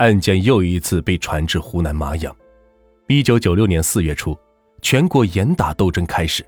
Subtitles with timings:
[0.00, 2.34] 案件又一次被传至湖南麻阳。
[3.06, 4.34] 一九九六年四月初，
[4.80, 6.42] 全国严打斗争开始，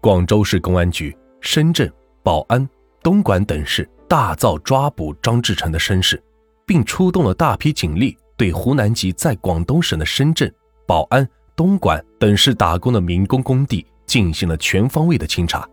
[0.00, 1.92] 广州市公安局、深圳、
[2.22, 2.66] 宝安、
[3.02, 6.22] 东莞等市大造抓捕张志成的声势，
[6.64, 10.52] 并出动了大批警力，对湖南籍在广东省的深圳、
[10.86, 15.68] 宝安、东莞等市打工的民工工地进行了全方位的清查，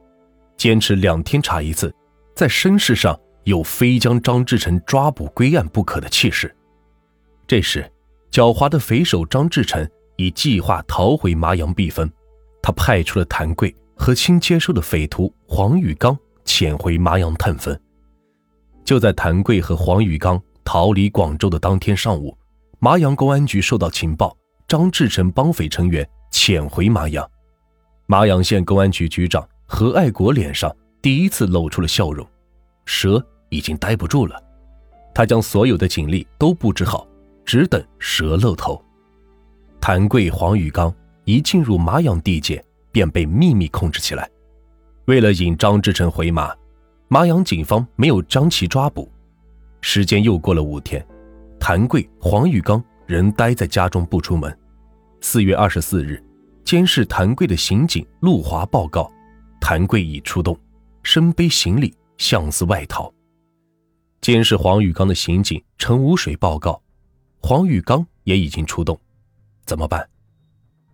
[0.57, 1.93] 坚持两天查一次，
[2.35, 6.51] 在声势上有非将张志成抓捕归案不可的气势。
[7.49, 7.91] 这时，
[8.31, 9.89] 狡猾的匪首张志成。
[10.17, 12.11] 已计划逃回麻阳避风，
[12.61, 17.79] 他派出了谭贵和新接收的匪徒黄宇刚潜回麻阳探风。
[18.83, 22.37] 就在谭贵和黄宇刚逃离广州的当天上午，
[22.79, 24.35] 麻阳公安局收到情报，
[24.67, 27.25] 张志成帮匪成员潜回麻阳。
[28.05, 30.69] 麻阳县公安局局长何爱国脸上
[31.01, 32.27] 第一次露出了笑容，
[32.83, 34.37] 蛇已经待不住了，
[35.15, 37.07] 他将所有的警力都布置好，
[37.49, 38.79] 只等蛇露头。
[39.81, 40.93] 谭贵、黄宇刚
[41.23, 44.29] 一进入麻阳地界，便被秘密控制起来。
[45.05, 46.55] 为了引张志成回马，
[47.07, 49.11] 麻阳警方没有将其抓捕。
[49.81, 51.03] 时间又过了五天，
[51.59, 54.55] 谭贵、黄宇刚仍待在家中不出门。
[55.19, 56.23] 四月二十四日，
[56.63, 59.11] 监视谭贵的刑警陆华报告，
[59.59, 60.55] 谭贵已出动，
[61.01, 63.11] 身背行李向四外逃。
[64.21, 66.79] 监视黄宇刚的刑警陈无水报告，
[67.41, 68.99] 黄宇刚也已经出动。
[69.65, 70.07] 怎么办？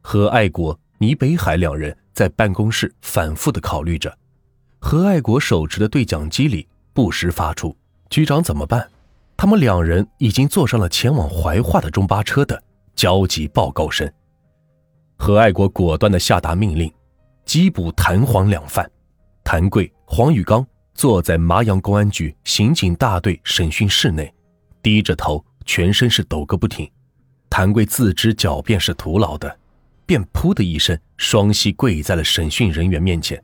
[0.02, 4.16] 何爱国、倪北海两人在办公室反复的考虑着。
[4.80, 7.76] 何爱国手持的对讲机里不时发出
[8.10, 8.88] “局长怎么办？
[9.36, 12.62] 他们两人已经坐上了前往怀化的中巴车”的
[12.96, 14.10] 焦急报告声。
[15.18, 16.94] 何爱国果断的下达命令，
[17.46, 18.90] 缉捕谭黄两犯。
[19.44, 24.34] 谭贵、黄宇刚坐在麻阳公安局刑警大队审讯室内，
[24.82, 26.90] 低着头，全身是抖个不停。
[27.50, 29.58] 谭贵自知狡辩是徒劳的，
[30.06, 33.42] 便噗的一声，双膝跪在了审讯人员面前：“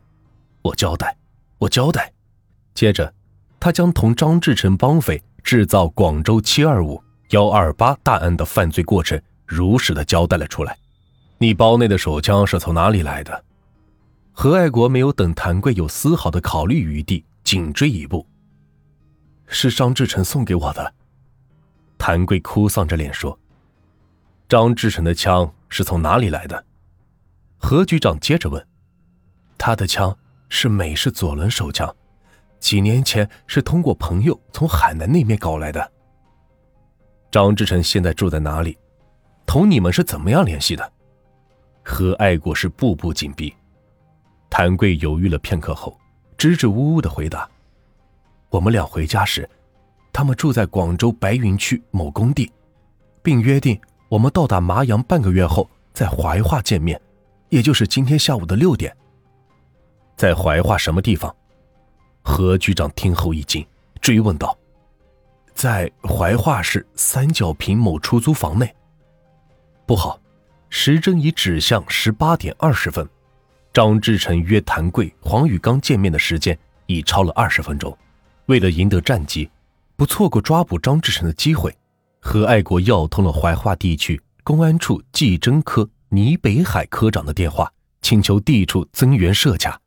[0.61, 1.15] 我交代，
[1.57, 2.11] 我交代。”
[2.73, 3.13] 接着，
[3.59, 10.77] 他将同张志成帮匪制造广州七二五幺二八大案的犯罪过程如实的交代了出来。
[11.37, 13.43] 你包内的手枪是从哪里来的？
[14.31, 18.27] 何爱国没有等谭贵有丝毫的考虑余地，紧追一步
[19.47, 20.93] ：“是张志成送给我的。”
[22.01, 23.37] 谭贵哭丧着脸说。
[24.49, 26.65] 张志成的枪是从哪里来的？
[27.59, 28.67] 何局长接着问
[29.55, 30.17] ：“他的枪
[30.49, 31.95] 是美式左轮手枪，
[32.59, 35.91] 几年前是通过朋友从海南那边搞来的。”
[37.29, 38.75] 张志成现在住在哪里？
[39.45, 40.91] 同你们是怎么样联系的？
[41.83, 43.53] 何爱国是步步紧逼。
[44.49, 45.95] 谭贵犹豫了片刻后，
[46.35, 47.47] 支支吾吾的回答
[48.49, 49.47] ：“我们俩回家时，
[50.13, 52.51] 他们住在广州白云区某工地，
[53.21, 53.79] 并约定。”
[54.11, 56.99] 我们到达麻阳半个月后，在怀化见面，
[57.47, 58.93] 也就是今天下午的六点。
[60.17, 61.33] 在怀化什么地方？
[62.21, 63.65] 何局长听后一惊，
[64.01, 64.53] 追问道
[65.55, 68.75] ：“在怀化市三角坪某出租房内。”
[69.87, 70.19] 不好，
[70.69, 73.07] 时针已指向十八点二十分，
[73.71, 77.97] 张志成约谭贵、黄宇刚见面的时间已超了二十分钟。
[78.47, 79.49] 为了赢得战机，
[80.01, 81.71] 不错过抓捕张志成的机会。
[82.19, 89.79] 何爱国要通了怀化地区公安处技侦科倪北海科长的电话，请求地处增援设卡。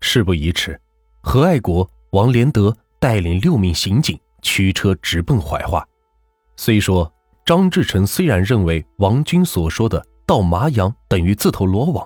[0.00, 0.76] 事不宜迟，
[1.20, 5.86] 何爱国、王连德带领六名刑警驱车直奔怀化。
[6.56, 7.08] 虽说
[7.46, 12.04] 张志成虽然认为王军所说的到麻阳等于自投罗网，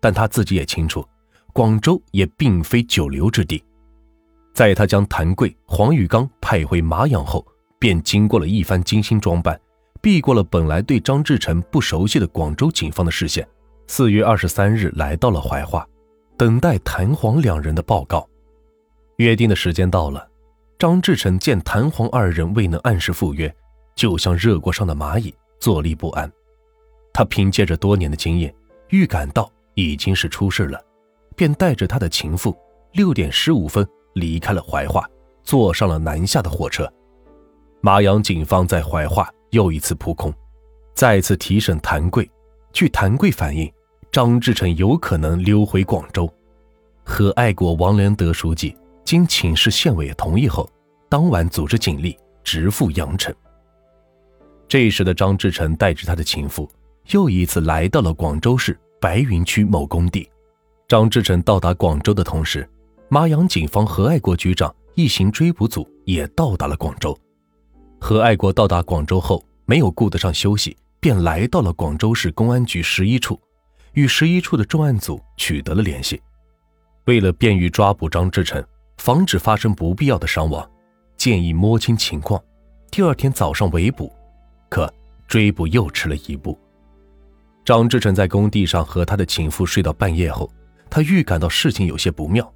[0.00, 1.06] 但他自己也清楚，
[1.52, 3.62] 广州也并非久留之地。
[4.56, 7.46] 在他将谭贵、黄宇刚派回麻阳后。
[7.78, 9.60] 便经过了一番精心装扮，
[10.00, 13.46] 避过了本来对张志成不熟悉的广州警方的视线。
[13.86, 15.86] 四月二十三日来到了怀化，
[16.38, 18.26] 等待谭黄两人的报告。
[19.18, 20.26] 约定的时间到了，
[20.78, 23.54] 张志成见谭黄二人未能按时赴约，
[23.94, 26.32] 就像热锅上的蚂蚁，坐立不安。
[27.12, 28.52] 他凭借着多年的经验，
[28.88, 30.82] 预感到已经是出事了，
[31.36, 32.56] 便带着他的情妇，
[32.94, 35.08] 六点十五分离开了怀化，
[35.44, 36.90] 坐上了南下的火车。
[37.82, 40.32] 麻阳警方在怀化又一次扑空，
[40.94, 42.28] 再次提审谭贵。
[42.72, 43.70] 据谭贵反映，
[44.10, 46.28] 张志成有可能溜回广州。
[47.04, 50.68] 和爱国王连德书记经请示县委同意后，
[51.08, 53.32] 当晚组织警力直赴阳城。
[54.66, 56.68] 这时的张志成带着他的情妇，
[57.10, 60.28] 又一次来到了广州市白云区某工地。
[60.88, 62.68] 张志成到达广州的同时，
[63.08, 67.16] 麻阳警方和爱国局长一行追捕组也到达了广州。
[68.00, 73.40] 何爱国到达广州后，没有顾得上休息，便来到了广州市公安局十一处，
[73.92, 76.20] 与十一处的重案组取得了联系。
[77.04, 78.64] 为了便于抓捕张志成，
[78.98, 80.68] 防止发生不必要的伤亡，
[81.16, 82.42] 建议摸清情况，
[82.90, 84.12] 第二天早上围捕。
[84.68, 84.92] 可
[85.28, 86.58] 追捕又迟了一步。
[87.64, 90.50] 张志成在工地上和他的情妇睡到半夜后，
[90.90, 92.52] 他预感到事情有些不妙。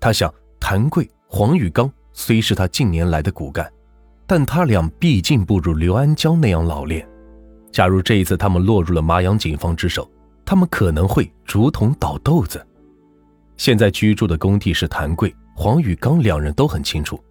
[0.00, 3.70] 他想，谭贵、黄宇刚虽是他近年来的骨干，
[4.26, 7.06] 但他俩毕竟不如刘安江那样老练。
[7.72, 10.10] 假如这一次他们落入了麻阳警方之手，
[10.44, 12.64] 他们可能会竹筒倒豆子。
[13.56, 17.22] 现在居住的工地是谭贵、黄宇刚两人都很清楚，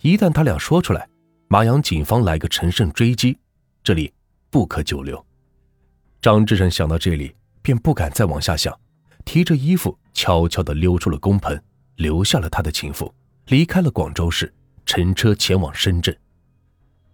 [0.00, 1.08] 一旦他俩说出来，
[1.48, 3.36] 麻阳警方来个乘胜追击。
[3.82, 4.12] 这里
[4.48, 5.22] 不可久留。
[6.20, 8.72] 张志成想到这里，便不敢再往下想，
[9.24, 11.60] 提着衣服悄悄地溜出了工棚，
[11.96, 13.12] 留下了他的情妇，
[13.46, 14.52] 离开了广州市，
[14.86, 16.16] 乘车前往深圳。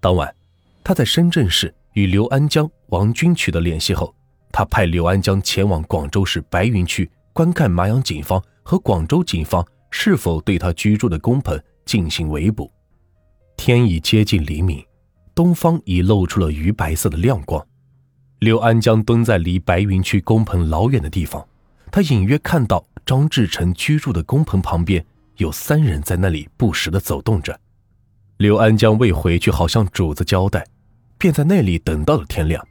[0.00, 0.34] 当晚，
[0.82, 4.14] 他在深圳市与刘安江、王军取得联系后，
[4.52, 12.70] 他派刘安江前往广州市白云区观看麻阳警方和广州警方是否对他居住的工棚进行围捕。
[13.56, 14.84] 天已接近黎明。
[15.34, 17.64] 东方已露出了鱼白色的亮光，
[18.40, 21.46] 刘安江蹲在离白云区工棚老远的地方，
[21.90, 25.04] 他隐约看到张志成居住的工棚旁边
[25.36, 27.58] 有三人在那里不时地走动着。
[28.36, 30.66] 刘安江未回去好向主子交代，
[31.16, 32.64] 便在那里等到了天亮。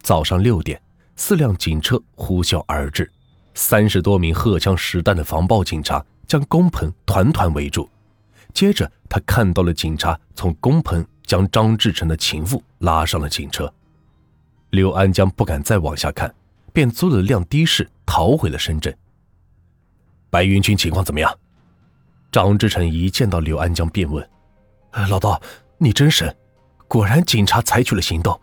[0.00, 0.80] 早上六点，
[1.16, 3.10] 四辆警车呼啸而至，
[3.54, 7.88] 三十多名荷枪实弹的防暴警察将工棚团团围住。
[8.52, 11.04] 接着，他看到了警察从工棚。
[11.26, 13.72] 将张志成的情妇拉上了警车，
[14.68, 16.32] 刘安江不敢再往下看，
[16.70, 18.96] 便租了辆的士逃回了深圳。
[20.30, 21.36] 白云军情况怎么样？
[22.30, 24.24] 张志成一见到刘安江便问
[25.10, 25.42] ：“老道，
[25.78, 26.32] 你真神，
[26.86, 28.40] 果然警察采取了行动。”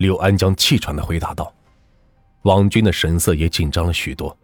[0.00, 1.52] 刘安江气喘的回答道。
[2.44, 4.34] 王军的神色也紧张了许多，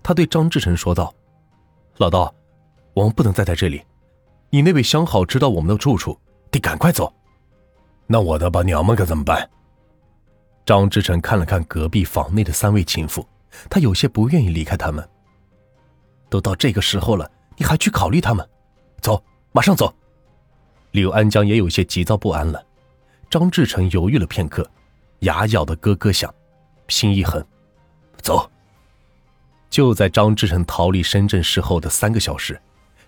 [0.00, 1.12] 他对张志成说道
[1.98, 2.32] ：“老道，
[2.94, 3.82] 我们不能再在这里，
[4.48, 6.16] 你那位相好知道我们的住处。”
[6.52, 7.12] 得赶快走，
[8.06, 9.50] 那我的把娘们可怎么办？
[10.66, 13.26] 张志成看了看隔壁房内的三位情妇，
[13.68, 15.06] 他有些不愿意离开他们。
[16.30, 18.48] 都到这个时候了，你还去考虑他们？
[19.00, 19.22] 走，
[19.52, 19.94] 马上走！
[20.92, 22.64] 柳安江也有些急躁不安了。
[23.28, 24.68] 张志成犹豫了片刻，
[25.20, 26.32] 牙咬得咯咯响，
[26.88, 27.44] 心一横，
[28.22, 28.50] 走。
[29.68, 32.58] 就在张志成逃离深圳市后的三个小时。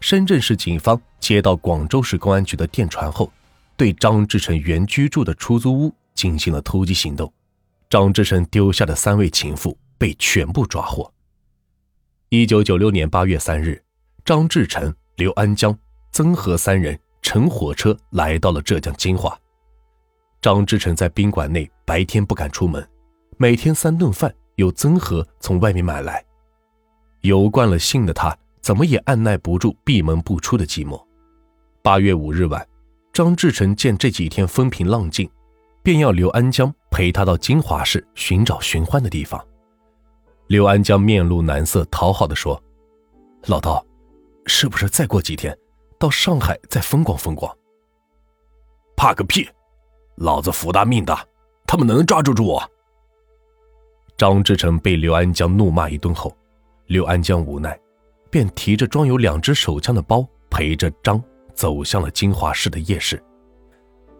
[0.00, 3.32] 深圳市警方接到广州市公安局的电传后，
[3.78, 7.32] 对张志成原居住的出租屋进行了突击行动。
[7.88, 11.12] 张志成丢下的三位情妇被全部抓获。
[12.28, 13.82] 一九九六年八月三日，
[14.24, 15.76] 张志成、刘安江、
[16.12, 19.38] 曾和三人乘火车来到了浙江金华。
[20.40, 22.86] 张志成在宾馆内白天不敢出门，
[23.36, 26.24] 每天三顿饭由曾和从外面买来。
[27.20, 28.36] 游惯了性的他。
[28.62, 31.00] 怎么也按耐不住闭门不出的寂寞。
[31.82, 32.66] 八月五日晚，
[33.12, 35.30] 张志成见这几天风平浪静，
[35.84, 39.38] 便要刘安江陪他到金华市寻找寻欢的地方。
[40.46, 42.58] 刘安江面露难色，讨好的说
[43.48, 43.84] ：“老道，
[44.46, 45.54] 是不是再过几天
[45.98, 47.54] 到上海再风光风光
[48.96, 49.46] ？”“怕个屁！
[50.14, 51.22] 老子福大命大，
[51.66, 52.70] 他们能抓住住我？”
[54.16, 56.34] 张志成被刘安江怒骂一顿后，
[56.86, 57.78] 刘安江无奈。
[58.30, 61.22] 便提着装有两支手枪的包，陪着张
[61.52, 63.22] 走向了金华市的夜市。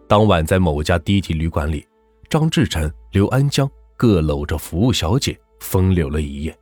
[0.07, 1.86] 当晚，在某家低级旅馆里，
[2.29, 6.57] 张志成、刘安江各搂着服务小姐风流了一夜。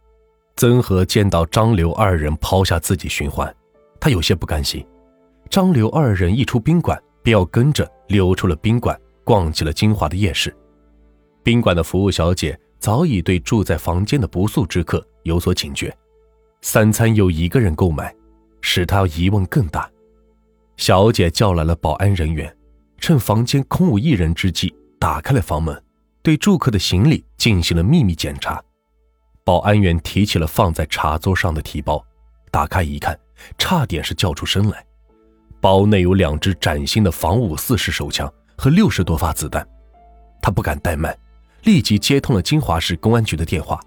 [0.57, 3.53] 曾和见到张刘二人抛下自己寻欢，
[3.99, 4.85] 他有些不甘心。
[5.49, 10.55] 张刘二人一出宾馆，便要跟着溜出了宾馆，逛起了金华的夜市。
[11.43, 15.95] 宾馆的服务小姐早已对住在房间的不速之客有所警觉。
[16.61, 18.15] 三餐由一个人购买，
[18.61, 19.89] 使他疑问更大。
[20.77, 22.55] 小姐叫来了保安人员，
[22.97, 25.83] 趁房间空无一人之际，打开了房门，
[26.21, 28.61] 对住客的行李进行了秘密检查。
[29.43, 32.03] 保安员提起了放在茶桌上的提包，
[32.49, 33.17] 打开一看，
[33.57, 34.83] 差点是叫出声来。
[35.61, 39.67] 包内有两支崭新的仿五四式手枪和六十多发子弹。
[40.41, 41.15] 他不敢怠慢，
[41.63, 43.79] 立即接通了金华市公安局的电话。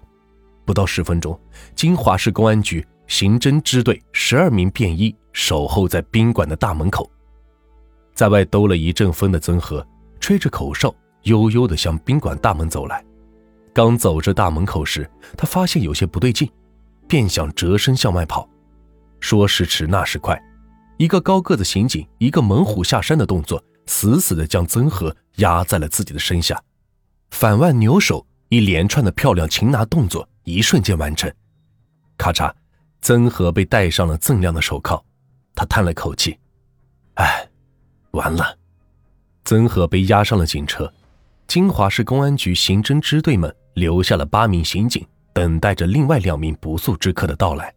[0.65, 1.39] 不到十分钟，
[1.75, 7.09] 金华市公安局刑侦支队十二名便衣守候在宾馆的大门口。
[8.13, 9.85] 在外兜了一阵风的曾和
[10.19, 13.03] 吹着口哨，悠悠地向宾馆大门走来。
[13.73, 16.51] 刚走至大门口时，他发现有些不对劲，
[17.07, 18.47] 便想折身向外跑。
[19.19, 20.41] 说时迟，那时快，
[20.97, 26.61] 一个高个子刑警一个猛虎下山的动作，死死地将曾和压在了自己的身下，
[27.31, 31.31] 反腕扭手，一连串的漂亮擒拿动作一瞬间完成。
[32.17, 32.51] 咔嚓，
[33.01, 35.01] 曾和被戴上了锃亮的手铐，
[35.55, 36.37] 他叹了口气
[37.15, 37.49] ：“哎，
[38.11, 38.57] 完了。”
[39.45, 40.91] 曾和被押上了警车，
[41.47, 47.73] 金华市公安局刑侦支队们留下了八名刑警，等待着另外两名不速之客的到来。